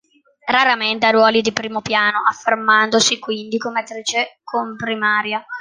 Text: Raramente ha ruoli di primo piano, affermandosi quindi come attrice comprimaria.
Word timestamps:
Raramente 0.47 1.05
ha 1.05 1.11
ruoli 1.11 1.41
di 1.43 1.51
primo 1.53 1.83
piano, 1.83 2.23
affermandosi 2.27 3.19
quindi 3.19 3.59
come 3.59 3.81
attrice 3.81 4.39
comprimaria. 4.43 5.45